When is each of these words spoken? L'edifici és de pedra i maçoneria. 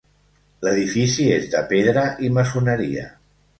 L'edifici 0.67 1.27
és 1.35 1.45
de 1.53 1.63
pedra 1.75 2.07
i 2.29 2.35
maçoneria. 2.41 3.09